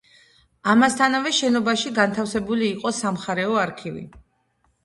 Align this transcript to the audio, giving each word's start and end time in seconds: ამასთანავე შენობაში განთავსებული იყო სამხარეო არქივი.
ამასთანავე 0.71 1.33
შენობაში 1.41 1.93
განთავსებული 1.99 2.67
იყო 2.71 2.93
სამხარეო 3.01 3.63
არქივი. 3.67 4.07